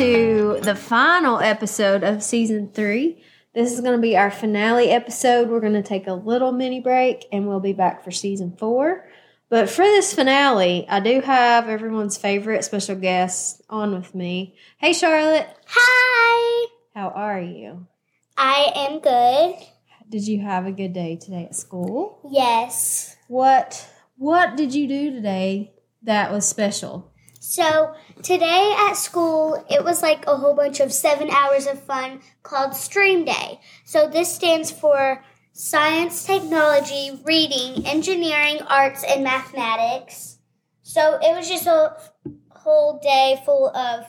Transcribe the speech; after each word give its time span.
to 0.00 0.58
the 0.62 0.74
final 0.74 1.40
episode 1.40 2.02
of 2.02 2.22
season 2.22 2.70
three. 2.72 3.22
This 3.54 3.70
is 3.70 3.82
going 3.82 3.92
to 3.92 4.00
be 4.00 4.16
our 4.16 4.30
finale 4.30 4.88
episode. 4.88 5.50
We're 5.50 5.60
going 5.60 5.74
to 5.74 5.82
take 5.82 6.06
a 6.06 6.14
little 6.14 6.52
mini 6.52 6.80
break 6.80 7.26
and 7.30 7.46
we'll 7.46 7.60
be 7.60 7.74
back 7.74 8.02
for 8.02 8.10
season 8.10 8.56
four. 8.56 9.06
But 9.50 9.68
for 9.68 9.82
this 9.82 10.14
finale, 10.14 10.86
I 10.88 11.00
do 11.00 11.20
have 11.20 11.68
everyone's 11.68 12.16
favorite 12.16 12.64
special 12.64 12.96
guest 12.96 13.60
on 13.68 13.92
with 13.92 14.14
me. 14.14 14.56
Hey, 14.78 14.94
Charlotte. 14.94 15.46
Hi. 15.66 16.68
How 16.94 17.10
are 17.10 17.42
you? 17.42 17.86
I 18.38 18.72
am 18.74 19.00
good. 19.00 19.56
Did 20.08 20.26
you 20.26 20.40
have 20.40 20.64
a 20.64 20.72
good 20.72 20.94
day 20.94 21.16
today 21.16 21.44
at 21.44 21.54
school? 21.54 22.26
Yes. 22.30 23.16
What 23.28 23.86
What 24.16 24.56
did 24.56 24.74
you 24.74 24.88
do 24.88 25.10
today 25.10 25.74
that 26.04 26.32
was 26.32 26.48
special? 26.48 27.09
So 27.50 27.94
today 28.22 28.76
at 28.78 28.92
school, 28.92 29.66
it 29.68 29.82
was 29.82 30.02
like 30.02 30.24
a 30.28 30.36
whole 30.36 30.54
bunch 30.54 30.78
of 30.78 30.92
seven 30.92 31.30
hours 31.30 31.66
of 31.66 31.82
fun 31.82 32.20
called 32.44 32.76
Stream 32.76 33.24
Day. 33.24 33.58
So 33.84 34.08
this 34.08 34.32
stands 34.32 34.70
for 34.70 35.24
science, 35.52 36.22
technology, 36.22 37.20
reading, 37.24 37.84
engineering, 37.88 38.60
arts, 38.68 39.02
and 39.02 39.24
mathematics. 39.24 40.38
So 40.84 41.18
it 41.20 41.36
was 41.36 41.48
just 41.48 41.66
a 41.66 41.96
whole 42.50 43.00
day 43.02 43.42
full 43.44 43.76
of 43.76 44.06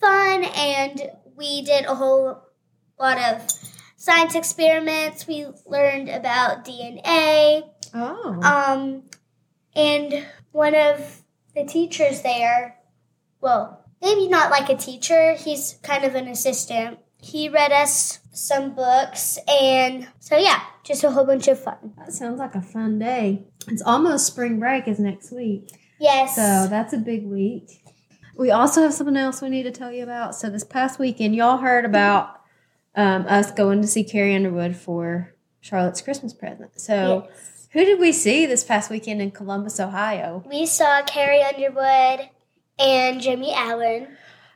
fun, 0.00 0.42
and 0.42 1.02
we 1.36 1.62
did 1.62 1.84
a 1.84 1.94
whole 1.94 2.42
lot 2.98 3.16
of 3.16 3.48
science 3.94 4.34
experiments. 4.34 5.28
We 5.28 5.46
learned 5.66 6.08
about 6.08 6.64
DNA. 6.64 7.62
Oh. 7.94 8.40
Um, 8.42 9.04
and 9.76 10.26
one 10.50 10.74
of 10.74 11.21
the 11.54 11.64
teachers 11.64 12.22
there, 12.22 12.78
well, 13.40 13.84
maybe 14.00 14.28
not 14.28 14.50
like 14.50 14.68
a 14.68 14.76
teacher, 14.76 15.34
he's 15.34 15.78
kind 15.82 16.04
of 16.04 16.14
an 16.14 16.28
assistant. 16.28 16.98
He 17.18 17.48
read 17.48 17.70
us 17.70 18.18
some 18.32 18.74
books, 18.74 19.38
and 19.48 20.08
so 20.18 20.36
yeah, 20.36 20.62
just 20.82 21.04
a 21.04 21.10
whole 21.10 21.24
bunch 21.24 21.46
of 21.48 21.60
fun. 21.62 21.92
that 21.98 22.12
sounds 22.12 22.38
like 22.40 22.54
a 22.54 22.62
fun 22.62 22.98
day. 22.98 23.44
It's 23.68 23.82
almost 23.82 24.26
spring 24.26 24.58
break 24.58 24.88
is 24.88 24.98
next 24.98 25.30
week. 25.30 25.70
Yes. 26.00 26.34
So 26.34 26.66
that's 26.68 26.92
a 26.92 26.98
big 26.98 27.24
week. 27.24 27.84
We 28.36 28.50
also 28.50 28.82
have 28.82 28.92
something 28.94 29.16
else 29.16 29.40
we 29.40 29.50
need 29.50 29.64
to 29.64 29.70
tell 29.70 29.92
you 29.92 30.02
about. 30.02 30.34
So 30.34 30.50
this 30.50 30.64
past 30.64 30.98
weekend, 30.98 31.36
y'all 31.36 31.58
heard 31.58 31.84
about 31.84 32.40
um, 32.96 33.24
us 33.28 33.52
going 33.52 33.82
to 33.82 33.86
see 33.86 34.02
Carrie 34.02 34.34
Underwood 34.34 34.74
for 34.74 35.34
Charlotte's 35.60 36.00
Christmas 36.00 36.32
present. 36.32 36.80
So 36.80 37.28
Yes. 37.30 37.51
Who 37.72 37.84
did 37.84 37.98
we 37.98 38.12
see 38.12 38.46
this 38.46 38.64
past 38.64 38.90
weekend 38.90 39.22
in 39.22 39.30
Columbus, 39.30 39.80
Ohio? 39.80 40.44
we 40.48 40.66
saw 40.66 41.02
Carrie 41.02 41.42
Underwood 41.42 42.28
and 42.78 43.20
Jimmy 43.20 43.52
Allen. 43.54 44.08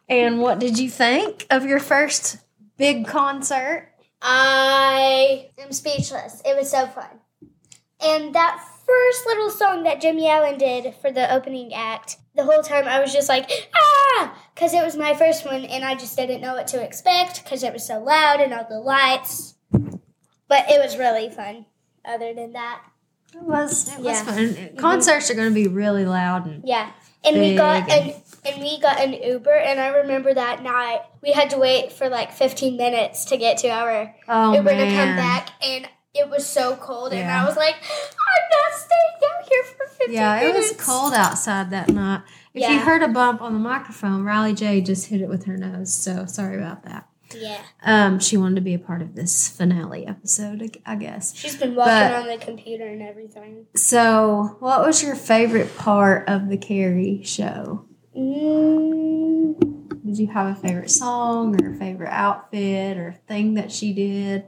And 0.08 0.40
what 0.40 0.58
did 0.58 0.78
you 0.78 0.90
think 0.90 1.46
of 1.50 1.64
your 1.64 1.80
first 1.80 2.38
big 2.76 3.06
concert? 3.06 3.88
I 4.22 5.50
am 5.58 5.72
speechless. 5.72 6.42
It 6.44 6.56
was 6.56 6.70
so 6.70 6.86
fun. 6.86 7.20
And 8.00 8.34
that 8.34 8.62
first 8.86 9.26
little 9.26 9.50
song 9.50 9.82
that 9.84 10.00
Jimmy 10.00 10.28
Allen 10.28 10.58
did 10.58 10.94
for 10.94 11.10
the 11.10 11.32
opening 11.32 11.72
act, 11.74 12.18
the 12.34 12.44
whole 12.44 12.62
time 12.62 12.86
I 12.86 13.00
was 13.00 13.12
just 13.12 13.28
like, 13.28 13.50
ah! 13.74 14.38
Because 14.54 14.74
it 14.74 14.84
was 14.84 14.96
my 14.96 15.14
first 15.14 15.44
one 15.44 15.64
and 15.64 15.84
I 15.84 15.94
just 15.94 16.16
didn't 16.16 16.42
know 16.42 16.54
what 16.54 16.66
to 16.68 16.82
expect 16.82 17.42
because 17.42 17.62
it 17.62 17.72
was 17.72 17.86
so 17.86 17.98
loud 17.98 18.40
and 18.40 18.52
all 18.52 18.66
the 18.68 18.78
lights. 18.78 19.54
But 19.70 20.70
it 20.70 20.80
was 20.80 20.98
really 20.98 21.30
fun, 21.30 21.66
other 22.04 22.32
than 22.34 22.52
that. 22.52 22.82
It 23.34 23.42
was 23.42 23.88
it 23.88 23.98
was 23.98 24.06
Yeah. 24.06 24.22
fun. 24.24 24.76
Concerts 24.78 25.30
are 25.30 25.34
going 25.34 25.48
to 25.48 25.54
be 25.54 25.68
really 25.68 26.06
loud 26.06 26.46
and 26.46 26.62
Yeah. 26.64 26.90
And 27.24 27.38
we 27.38 27.56
got 27.56 27.86
Big 27.86 28.14
an 28.14 28.14
and 28.44 28.62
we 28.62 28.78
got 28.80 29.00
an 29.00 29.12
Uber 29.14 29.54
and 29.54 29.80
I 29.80 29.88
remember 29.88 30.32
that 30.32 30.62
night 30.62 31.00
we 31.22 31.32
had 31.32 31.50
to 31.50 31.58
wait 31.58 31.90
for 31.92 32.08
like 32.08 32.32
15 32.32 32.76
minutes 32.76 33.24
to 33.26 33.36
get 33.36 33.58
to 33.58 33.68
our 33.68 34.14
oh 34.28 34.54
Uber 34.54 34.62
man, 34.62 34.78
to 34.78 34.96
come 34.96 35.16
back, 35.16 35.50
and 35.60 35.88
it 36.14 36.30
was 36.30 36.46
so 36.46 36.76
cold, 36.76 37.12
and 37.12 37.30
I 37.30 37.44
was 37.44 37.56
like, 37.56 37.74
I'm 37.74 38.48
not 38.50 38.78
staying 38.78 39.34
out 39.36 39.48
here 39.48 39.62
for 39.64 39.86
15 39.98 40.14
Yeah, 40.14 40.40
it 40.48 40.54
was 40.54 40.72
cold 40.78 41.12
outside 41.12 41.70
that 41.70 41.88
night. 41.90 42.22
If 42.54 42.70
you 42.70 42.78
heard 42.78 43.02
a 43.02 43.08
bump 43.08 43.42
on 43.42 43.52
the 43.52 43.58
microphone, 43.58 44.22
Riley 44.24 44.54
J 44.54 44.80
just 44.80 45.08
hit 45.08 45.20
it 45.20 45.28
with 45.28 45.44
her 45.44 45.58
nose. 45.58 45.92
So 45.92 46.24
sorry 46.24 46.56
about 46.56 46.84
that. 46.84 47.06
Yeah, 47.34 47.58
Um, 47.82 48.18
she 48.20 48.36
wanted 48.36 48.54
to 48.56 48.60
be 48.60 48.74
a 48.74 48.78
part 48.78 49.02
of 49.02 49.14
this 49.14 49.48
finale 49.48 50.06
episode, 50.06 50.76
I 50.86 50.94
guess. 50.96 51.34
she's 51.34 51.56
been 51.56 51.74
walking 51.74 51.92
But- 51.92 52.12
on 52.14 52.28
the 52.28 52.36
computer 52.38 52.86
and 52.86 53.02
everything. 53.02 53.66
So, 53.74 54.56
what 54.60 54.84
was 54.86 55.02
your 55.02 55.16
favorite 55.16 55.76
part 55.76 56.28
of 56.28 56.48
the 56.48 56.56
Carrie 56.56 57.22
show? 57.24 57.84
Mm, 58.16 60.04
Did 60.06 60.18
you 60.18 60.28
have 60.28 60.56
a 60.56 60.60
favorite 60.60 60.90
song 60.90 61.60
or 61.62 61.72
a 61.74 61.76
favorite 61.76 62.10
outfit 62.12 62.96
or 62.96 63.16
thing 63.28 63.54
that 63.54 63.72
she 63.72 63.92
did? 63.92 64.44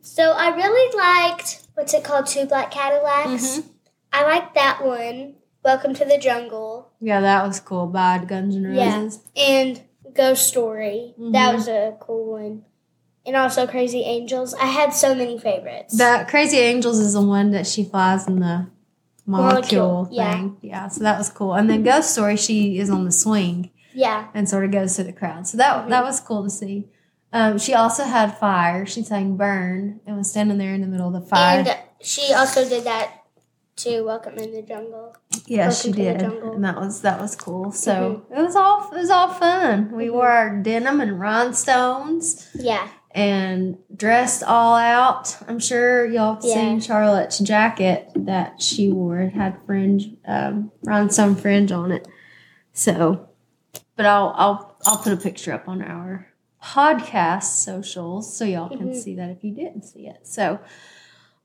so 0.00 0.30
I 0.36 0.54
really 0.54 0.96
liked 0.96 1.66
what's 1.74 1.92
it 1.92 2.04
called? 2.04 2.26
Two 2.26 2.46
Black 2.46 2.70
Cadillacs. 2.70 3.58
Mhm. 3.58 3.64
I 4.12 4.22
liked 4.22 4.54
that 4.54 4.84
one. 4.86 5.34
Welcome 5.64 5.94
to 5.94 6.04
the 6.04 6.16
Jungle 6.18 6.92
Yeah, 7.00 7.20
that 7.20 7.44
was 7.44 7.58
cool. 7.58 7.86
By 7.88 8.18
Guns 8.24 8.54
N' 8.54 8.72
Yeah. 8.72 9.10
And 9.36 9.80
Ghost 10.14 10.46
Story. 10.46 11.14
That 11.18 11.52
Mhm. 11.52 11.54
was 11.54 11.68
a 11.68 11.94
cool 12.00 12.32
one. 12.32 12.62
And 13.24 13.34
also 13.36 13.66
Crazy 13.66 14.02
Angels. 14.02 14.54
I 14.54 14.66
had 14.66 14.92
so 14.94 15.14
many 15.14 15.38
favorites. 15.38 15.96
That 15.98 16.28
Crazy 16.28 16.58
Angels 16.58 16.98
is 17.00 17.14
the 17.14 17.22
one 17.22 17.50
that 17.50 17.66
she 17.66 17.84
flies 17.84 18.26
in 18.28 18.38
the 18.38 18.68
molecule, 19.26 20.04
Molecule, 20.04 20.32
thing. 20.32 20.56
Yeah, 20.62 20.88
so 20.88 21.02
that 21.02 21.18
was 21.18 21.28
cool. 21.30 21.54
And 21.54 21.68
then 21.68 21.82
Ghost 21.82 22.12
Story, 22.12 22.36
she 22.36 22.78
is 22.78 22.88
on 22.88 23.04
the 23.04 23.10
swing 23.10 23.70
yeah. 23.92 24.28
and 24.34 24.48
sort 24.48 24.64
of 24.64 24.70
goes 24.70 24.94
to 24.96 25.04
the 25.04 25.12
crowd. 25.12 25.46
So 25.48 25.56
that 25.58 25.88
that 25.88 26.04
was 26.04 26.20
cool 26.20 26.44
to 26.44 26.50
see. 26.50 26.86
Um, 27.32 27.58
she 27.58 27.74
also 27.74 28.04
had 28.04 28.38
fire. 28.38 28.86
She 28.86 29.02
sang 29.02 29.36
"Burn" 29.36 30.00
and 30.06 30.16
was 30.16 30.30
standing 30.30 30.58
there 30.58 30.72
in 30.72 30.80
the 30.80 30.86
middle 30.86 31.08
of 31.08 31.12
the 31.12 31.28
fire. 31.28 31.58
And 31.60 31.76
she 32.00 32.32
also 32.32 32.66
did 32.68 32.84
that 32.84 33.15
to 33.76 34.02
Welcome 34.02 34.34
in 34.38 34.52
the 34.52 34.62
Jungle. 34.62 35.14
yes, 35.46 35.82
she 35.82 35.90
Welcome 35.90 36.30
did, 36.30 36.42
and 36.54 36.64
that 36.64 36.76
was 36.76 37.02
that 37.02 37.20
was 37.20 37.36
cool. 37.36 37.72
So 37.72 38.24
it 38.34 38.40
was 38.42 38.56
all 38.56 38.90
it 38.92 38.96
was 38.98 39.10
all 39.10 39.28
fun. 39.28 39.92
We 39.92 40.06
Mhm. 40.06 40.12
wore 40.12 40.28
our 40.28 40.56
denim 40.56 41.00
and 41.00 41.20
rhinestones 41.20 42.48
Yeah. 42.54 42.88
and 43.10 43.76
dressed 43.94 44.42
all 44.42 44.76
out. 44.76 45.36
I'm 45.46 45.58
sure 45.58 46.06
y'all 46.06 46.36
have 46.36 46.44
Yeah. 46.44 46.54
seen 46.54 46.80
Charlotte's 46.80 47.38
jacket 47.38 48.10
that 48.16 48.62
she 48.62 48.90
wore. 48.90 49.18
It 49.18 49.34
had 49.34 49.56
fringe, 49.66 50.10
um, 50.26 50.72
rhinestone 50.82 51.34
fringe 51.34 51.70
on 51.70 51.92
it. 51.92 52.08
So, 52.72 53.28
but 53.94 54.06
I'll 54.06 54.32
I'll 54.36 54.76
I'll 54.86 54.98
put 54.98 55.12
a 55.12 55.16
picture 55.18 55.52
up 55.52 55.68
on 55.68 55.82
our 55.82 56.28
podcast 56.62 57.44
socials 57.44 58.34
so 58.34 58.44
y'all 58.46 58.70
can 58.70 58.88
Mhm. 58.90 58.96
see 58.96 59.14
that 59.16 59.28
if 59.28 59.44
you 59.44 59.52
didn't 59.52 59.82
see 59.84 60.06
it. 60.06 60.26
So. 60.26 60.60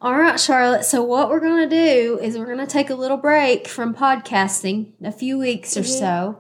All 0.02 0.16
right, 0.18 0.40
Charlotte. 0.40 0.84
So, 0.84 1.04
what 1.04 1.30
we're 1.30 1.40
going 1.40 1.70
to 1.70 1.76
do 1.76 2.20
is 2.22 2.38
we're 2.38 2.46
going 2.48 2.58
to 2.58 2.66
take 2.66 2.90
a 2.90 2.96
little 2.96 3.18
break 3.18 3.68
from 3.68 3.94
podcasting, 3.94 4.94
a 5.04 5.12
few 5.12 5.38
weeks 5.38 5.78
or 5.78 5.82
Mhm. 5.82 6.00
so. 6.00 6.40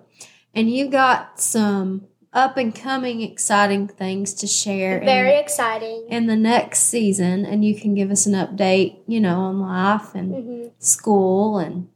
And 0.56 0.70
you 0.70 0.88
got 0.90 1.40
some 1.40 2.08
up 2.34 2.58
and 2.58 2.74
coming 2.74 3.22
exciting 3.22 3.88
things 3.88 4.34
to 4.36 4.48
share 4.48 4.98
in- 5.00 5.06
Very 5.06 5.38
exciting. 5.38 6.06
in 6.10 6.26
the 6.28 6.36
next 6.36 6.80
season. 6.84 7.46
And 7.46 7.64
you 7.64 7.80
can 7.80 7.94
give 7.94 8.10
us 8.10 8.26
an 8.26 8.34
update, 8.34 8.98
you 9.06 9.20
know, 9.20 9.42
on 9.42 9.60
life 9.62 10.16
and 10.16 10.34
hmm 10.34 10.68
school 10.80 11.60
and 11.60 11.88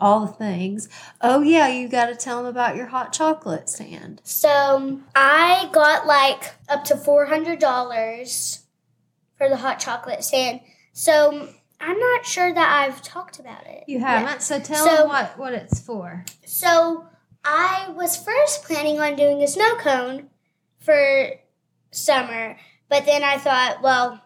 all 0.00 0.20
the 0.20 0.32
things. 0.32 0.88
Oh, 1.20 1.42
yeah, 1.42 1.68
you 1.68 1.88
got 1.88 2.06
to 2.06 2.14
tell 2.14 2.38
them 2.38 2.46
about 2.46 2.74
your 2.76 2.86
hot 2.86 3.12
chocolate 3.12 3.68
stand. 3.68 4.22
So 4.24 5.00
I 5.14 5.68
got 5.72 6.06
like 6.06 6.54
up 6.70 6.84
to 6.84 6.96
four 6.96 7.26
hundred 7.26 7.58
dollars 7.58 8.60
for 9.36 9.50
the 9.50 9.56
hot 9.58 9.78
chocolate 9.80 10.24
stand. 10.24 10.60
So 10.92 11.48
I'm 11.80 11.98
not 11.98 12.26
sure 12.26 12.52
that 12.52 12.84
I've 12.88 13.02
talked 13.02 13.38
about 13.38 13.66
it. 13.66 13.84
You 13.86 14.00
haven't? 14.00 14.42
So, 14.42 14.58
tell 14.60 14.84
So- 14.84 14.96
them 14.96 15.08
what, 15.08 15.38
what 15.38 15.52
it's 15.54 15.80
for. 15.80 16.24
So 16.44 17.06
I 17.44 17.88
was 17.94 18.16
first 18.16 18.64
planning 18.64 19.00
on 19.00 19.16
doing 19.16 19.42
a 19.42 19.48
snow 19.48 19.76
cone 19.76 20.28
for 20.78 21.30
summer, 21.90 22.56
but 22.88 23.06
then 23.06 23.22
I 23.24 23.38
thought, 23.38 23.82
well, 23.82 24.20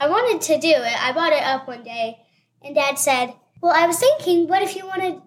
I 0.00 0.08
wanted 0.08 0.40
to 0.42 0.58
do 0.58 0.68
it. 0.68 1.02
I 1.04 1.12
bought 1.12 1.32
it 1.32 1.42
up 1.42 1.66
one 1.66 1.82
day, 1.82 2.18
and 2.62 2.72
Dad 2.74 2.98
said, 3.00 3.34
"Well, 3.60 3.72
I 3.74 3.86
was 3.88 3.98
thinking, 3.98 4.46
what 4.46 4.62
if 4.62 4.76
you 4.76 4.86
wanted 4.86 5.20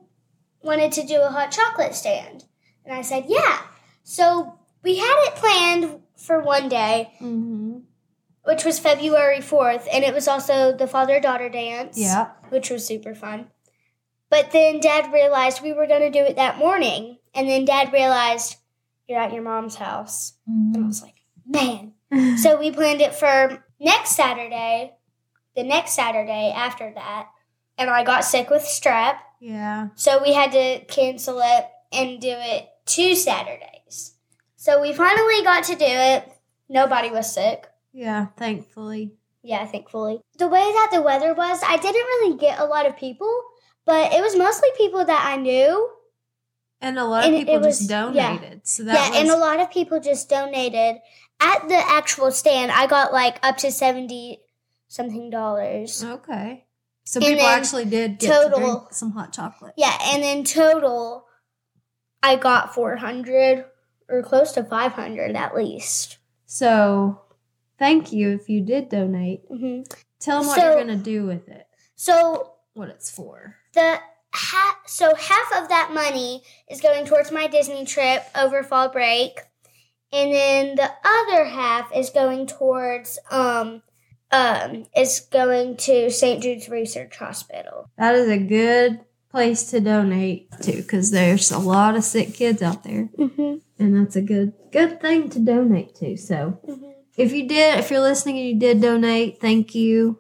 wanted 0.64 0.94
to 0.94 1.06
do 1.06 1.22
a 1.22 1.28
hot 1.30 1.52
chocolate 1.52 1.94
stand?" 1.94 2.46
And 2.86 2.96
I 2.96 3.02
said, 3.02 3.26
"Yeah." 3.28 3.60
So 4.04 4.58
we 4.82 4.96
had 4.98 5.28
it 5.28 5.36
planned 5.36 6.02
for 6.16 6.40
one 6.42 6.70
day, 6.70 7.12
Mm-hmm. 7.22 7.80
Which 8.44 8.66
was 8.66 8.80
February 8.80 9.42
fourth, 9.42 9.88
and 9.92 10.04
it 10.04 10.14
was 10.14 10.28
also 10.28 10.76
the 10.76 10.88
father 10.88 11.20
daughter 11.20 11.50
dance 11.50 11.98
Yeah. 11.98 12.32
which 12.50 12.70
was 12.70 12.86
super 12.86 13.14
fun. 13.14 13.48
But 14.32 14.52
then 14.52 14.80
dad 14.80 15.12
realized 15.12 15.62
we 15.62 15.74
were 15.74 15.86
going 15.86 16.02
to 16.02 16.10
do 16.10 16.26
it 16.26 16.38
that 16.38 16.58
morning. 16.58 17.18
And 17.36 17.50
then 17.50 17.66
dad 17.66 17.92
realized 17.92 18.56
you're 19.08 19.20
at 19.20 19.34
your 19.34 19.44
mom's 19.44 19.76
house. 19.76 20.34
And 20.48 20.76
I 20.76 20.80
mm-hmm. 20.80 20.88
was 20.88 21.02
like, 21.02 21.16
man. 21.46 21.94
So 22.38 22.60
we 22.60 22.72
planned 22.72 23.02
it 23.02 23.14
for 23.14 23.64
next 23.80 24.18
Saturday, 24.18 24.94
the 25.56 25.64
next 25.64 25.92
Saturday 25.94 26.52
after 26.56 26.92
that. 26.94 27.28
And 27.78 27.90
I 27.90 28.04
got 28.04 28.26
sick 28.26 28.50
with 28.50 28.64
strep. 28.64 29.18
yeah. 29.40 29.90
So 29.96 30.22
we 30.22 30.34
had 30.34 30.52
to 30.52 30.84
cancel 30.86 31.40
it 31.42 31.66
and 31.92 32.20
do 32.22 32.34
it 32.34 32.68
two 32.86 33.16
Saturdays. 33.16 34.16
So 34.56 34.82
we 34.82 34.94
finally 34.94 35.44
got 35.44 35.64
to 35.66 35.76
do 35.76 35.86
it. 35.86 36.30
Nobody 36.70 37.10
was 37.12 37.34
sick. 37.34 37.68
Yeah, 37.94 38.28
thankfully. 38.38 39.16
Yeah, 39.44 39.66
thankfully. 39.66 40.22
The 40.38 40.48
way 40.48 40.60
that 40.62 40.90
the 40.94 41.02
weather 41.02 41.34
was, 41.34 41.62
I 41.66 41.78
didn't 41.78 41.94
really 41.96 42.38
get 42.38 42.60
a 42.60 42.66
lot 42.66 42.86
of 42.86 42.96
people, 42.98 43.42
but 43.86 44.14
it 44.14 44.22
was 44.22 44.36
mostly 44.38 44.70
people 44.78 45.04
that 45.04 45.26
I 45.26 45.38
knew. 45.38 45.90
And 46.80 46.98
a 46.98 47.06
lot 47.06 47.24
of 47.24 47.26
And 47.28 47.36
it 47.36 47.46
people 47.48 47.60
was- 47.60 47.80
just 47.80 47.90
yeah. 47.90 48.36
donated. 48.36 48.68
So 48.68 48.84
that 48.84 48.94
yeah, 48.94 49.10
was 49.10 49.20
and 49.20 49.30
a 49.30 49.38
lot 49.38 49.60
of 49.60 49.70
people 49.72 50.00
just 50.00 50.30
donated. 50.30 50.98
At 51.40 51.68
the 51.68 51.76
actual 51.76 52.32
stand, 52.32 52.72
I 52.72 52.86
got 52.88 53.12
like 53.14 53.40
up 53.44 53.58
to 53.58 53.72
70 53.72 54.42
something 54.88 55.30
dollars. 55.32 56.04
okay. 56.04 56.66
So 57.04 57.20
And 57.20 57.26
people 57.28 57.46
actually 57.48 57.86
did 57.86 58.20
total- 58.20 58.88
some 58.92 59.12
hot 59.12 59.34
chocolate. 59.34 59.74
Yeah, 59.76 59.98
and 60.04 60.24
in 60.24 60.44
total, 60.44 61.26
I 62.22 62.36
got 62.36 62.76
400 62.76 63.66
or 64.08 64.22
close 64.22 64.52
to 64.54 64.64
500 64.64 65.36
at 65.36 65.56
least. 65.56 66.20
So 66.46 67.22
thank 67.82 68.14
you 68.14 68.32
if 68.32 68.48
you 68.48 68.62
did 68.62 68.88
donate. 68.90 69.42
hmm 69.50 69.82
Tell 70.20 70.40
them 70.40 70.48
what 70.48 70.60
So- 70.60 70.64
you're 70.72 70.80
gonna 70.84 70.96
do 71.16 71.26
with 71.26 71.50
it. 71.50 71.66
So 71.96 72.54
What 72.74 72.90
it's 72.90 73.10
for. 73.12 73.56
the 73.74 74.00
ha- 74.34 74.80
so 74.88 75.14
half 75.16 75.50
of 75.62 75.68
that 75.70 75.92
money 75.94 76.44
is 76.70 76.80
going 76.80 77.06
towards 77.06 77.32
my 77.32 77.48
Disney 77.48 77.84
trip 77.86 78.24
over 78.36 78.64
fall 78.64 78.90
break, 78.90 79.32
and 80.14 80.32
then 80.34 80.76
the 80.76 80.90
other 81.04 81.46
half 81.46 81.86
is 81.96 82.10
going 82.12 82.46
towards 82.48 83.20
um 83.32 83.82
um 84.32 84.86
is 84.96 85.20
going 85.32 85.76
to 85.78 86.10
St. 86.10 86.42
Jude's 86.42 86.70
Research 86.70 87.18
Hospital. 87.18 87.90
That 87.98 88.16
is 88.16 88.30
a 88.30 88.38
good 88.38 89.02
place 89.32 89.70
to 89.72 89.80
donate 89.80 90.50
to 90.64 90.72
because 90.74 91.12
there's 91.12 91.52
a 91.52 91.60
lot 91.60 91.96
of 91.96 92.04
sick 92.04 92.34
kids 92.36 92.62
out 92.62 92.84
there, 92.84 93.10
Mm-hmm. 93.18 93.56
and 93.80 93.90
that's 93.98 94.16
a 94.16 94.22
good 94.22 94.54
good 94.72 95.02
thing 95.02 95.30
to 95.32 95.40
donate 95.40 95.96
to. 95.96 96.16
So 96.18 96.60
Mm-hmm. 96.68 96.86
If 97.18 97.32
you 97.34 97.48
did, 97.48 97.80
if 97.80 97.92
you're 97.92 98.02
listening 98.02 98.38
and 98.38 98.48
you 98.48 98.60
did 98.60 98.82
donate, 98.82 99.40
thank 99.40 99.76
you. 99.76 100.20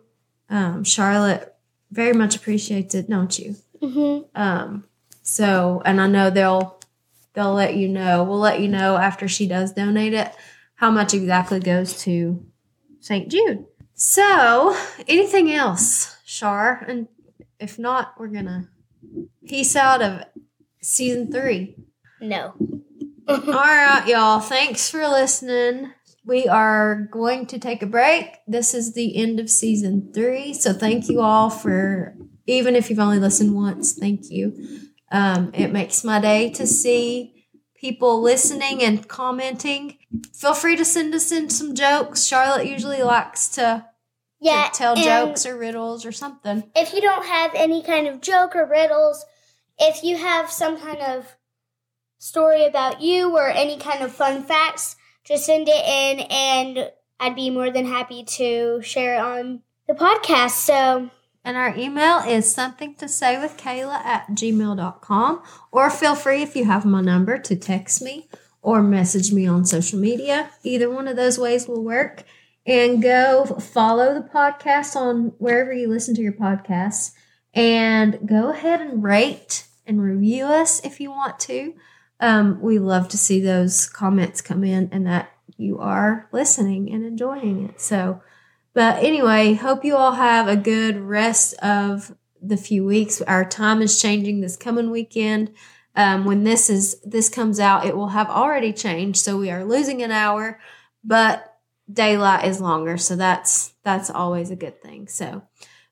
Um, 0.50 0.84
Charlotte 0.84 1.56
very 1.92 2.14
much 2.14 2.36
appreciates 2.36 2.96
it, 2.96 3.10
don't 3.10 3.38
you? 3.38 3.56
Mm-hmm. 3.82 4.26
Um, 4.40 4.86
so, 5.22 5.82
and 5.86 6.02
I 6.02 6.08
know 6.08 6.30
they'll 6.30 6.80
they'll 7.34 7.54
let 7.54 7.76
you 7.76 7.88
know. 7.88 8.24
We'll 8.24 8.40
let 8.40 8.60
you 8.60 8.68
know 8.68 8.98
after 8.98 9.28
she 9.28 9.48
does 9.48 9.74
donate 9.74 10.14
it 10.14 10.32
how 10.76 10.92
much 10.92 11.14
exactly 11.14 11.60
goes 11.60 12.02
to 12.04 12.44
St. 13.00 13.30
Jude. 13.30 13.66
So, 13.94 14.76
anything 15.08 15.52
else, 15.52 16.18
Shar? 16.26 16.84
And 16.88 17.08
if 17.60 17.78
not, 17.78 18.16
we're 18.18 18.28
gonna 18.28 18.70
peace 19.48 19.76
out 19.76 20.02
of 20.02 20.24
season 20.82 21.32
three. 21.32 21.76
No. 22.20 22.54
All 23.28 23.38
right, 23.38 24.04
y'all. 24.08 24.40
Thanks 24.40 24.90
for 24.90 25.08
listening. 25.08 25.92
We 26.26 26.48
are 26.48 27.08
going 27.12 27.48
to 27.48 27.60
take 27.60 27.82
a 27.82 27.88
break. 27.88 28.28
This 28.48 28.74
is 28.74 28.94
the 28.94 29.16
end 29.18 29.40
of 29.40 29.50
season 29.50 30.12
three. 30.14 30.54
So 30.54 30.72
thank 30.74 31.10
you 31.10 31.22
all 31.22 31.50
for, 31.50 32.16
even 32.46 32.76
if 32.76 32.90
you've 32.90 33.00
only 33.00 33.20
listened 33.20 33.56
once, 33.56 33.94
thank 33.94 34.30
you. 34.30 34.56
Um, 35.12 35.52
it 35.54 35.72
makes 35.72 36.04
my 36.04 36.22
day 36.22 36.52
to 36.52 36.68
see 36.68 37.46
people 37.76 38.22
listening 38.22 38.84
and 38.84 39.08
commenting. 39.08 39.98
Feel 40.34 40.54
free 40.54 40.76
to 40.76 40.86
send 40.86 41.16
us 41.16 41.32
in 41.32 41.50
some 41.50 41.74
jokes. 41.74 42.24
Charlotte 42.24 42.68
usually 42.68 43.02
likes 43.02 43.50
to, 43.50 43.88
Yeah. 44.40 44.70
tell 44.72 44.96
jokes 44.96 45.46
or 45.48 45.58
riddles 45.58 46.06
or 46.06 46.12
something. 46.12 46.70
If 46.76 46.94
you 46.94 47.02
don't 47.02 47.26
have 47.26 47.52
any 47.56 47.82
kind 47.82 48.08
of 48.08 48.22
joke 48.22 48.56
or 48.56 48.66
riddles, 48.66 49.26
if 49.80 50.04
you 50.04 50.18
have 50.18 50.52
some 50.52 50.80
kind 50.80 51.00
of 51.02 51.36
story 52.20 52.64
about 52.66 53.02
you 53.02 53.36
or 53.36 53.50
any 53.50 53.78
kind 53.80 54.04
of 54.04 54.12
fun 54.12 54.44
facts, 54.44 54.96
just 55.24 55.46
send 55.46 55.68
it 55.70 55.86
in 55.86 56.26
and 56.30 56.92
I'd 57.20 57.36
be 57.36 57.50
more 57.50 57.70
than 57.70 57.86
happy 57.86 58.24
to 58.24 58.82
share 58.82 59.16
it 59.16 59.20
on 59.20 59.62
the 59.88 59.94
podcast. 59.94 60.52
So, 60.52 61.12
And 61.44 61.58
our 61.58 61.76
email 61.78 62.20
is 62.20 62.52
something 62.54 62.96
to 62.96 63.08
say 63.08 63.40
with 63.40 63.58
Kayla 63.58 63.96
at 64.04 64.30
gmail.com. 64.32 65.42
Or 65.72 65.90
feel 65.90 66.16
free, 66.16 66.42
if 66.42 66.56
you 66.56 66.66
have 66.66 66.86
my 66.86 67.02
number, 67.02 67.38
to 67.38 67.56
text 67.56 68.02
me 68.02 68.28
or 68.62 68.82
message 68.84 69.32
me 69.32 69.48
on 69.48 69.66
social 69.66 70.00
media. 70.00 70.52
Either 70.64 70.90
one 70.90 71.08
of 71.08 71.16
those 71.16 71.38
ways 71.40 71.68
will 71.68 71.84
work. 71.84 72.24
And 72.66 73.02
go 73.02 73.46
follow 73.60 74.14
the 74.14 74.28
podcast 74.28 74.96
on 74.96 75.34
wherever 75.40 75.74
you 75.74 75.88
listen 75.88 76.14
to 76.16 76.22
your 76.22 76.34
podcasts. 76.34 77.12
And 77.54 78.20
go 78.28 78.50
ahead 78.50 78.82
and 78.82 79.04
rate 79.04 79.66
and 79.88 80.02
review 80.02 80.46
us 80.46 80.80
if 80.86 81.00
you 81.00 81.10
want 81.10 81.40
to. 81.42 81.74
Um, 82.22 82.62
we 82.62 82.80
love 82.80 83.10
to 83.10 83.18
see 83.18 83.42
those 83.42 83.88
comments 83.88 84.42
come 84.42 84.64
in 84.64 84.90
and 84.92 85.08
that 85.08 85.32
you 85.58 85.80
are 85.80 86.30
listening 86.32 86.92
and 86.92 87.04
enjoying 87.04 87.70
it. 87.70 87.82
So, 87.82 88.22
but 88.74 89.04
anyway, 89.04 89.56
hope 89.56 89.84
you 89.84 89.96
all 89.96 90.14
have 90.14 90.48
a 90.48 90.56
good 90.56 90.98
rest 90.98 91.56
of 91.56 92.16
the 92.42 92.58
few 92.58 92.86
weeks. 92.86 93.22
Our 93.22 93.44
time 93.44 93.82
is 93.82 94.02
changing 94.02 94.42
this 94.42 94.56
coming 94.56 94.92
weekend. 94.92 95.52
Um, 95.96 96.24
when 96.24 96.44
this 96.44 96.70
is 96.70 97.02
this 97.02 97.28
comes 97.28 97.60
out, 97.60 97.86
it 97.86 97.98
will 97.98 98.10
have 98.10 98.30
already 98.30 98.72
changed. 98.72 99.20
So 99.20 99.38
we 99.38 99.52
are 99.52 99.66
losing 99.66 100.02
an 100.02 100.12
hour, 100.12 100.60
but 101.04 101.58
daylight 101.92 102.46
is 102.46 102.62
longer. 102.62 102.98
So 102.98 103.16
that's 103.16 103.74
that's 103.84 104.10
always 104.10 104.52
a 104.52 104.56
good 104.56 104.82
thing. 104.82 105.08
So, 105.08 105.42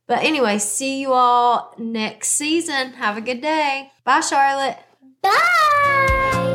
but 0.08 0.24
anyway, 0.24 0.58
see 0.60 1.02
you 1.02 1.12
all 1.14 1.74
next 1.78 2.30
season. 2.30 2.94
Have 2.94 3.18
a 3.18 3.22
good 3.22 3.42
day. 3.42 3.92
Bye, 4.06 4.22
Charlotte. 4.22 4.78
Bye! 5.22 6.49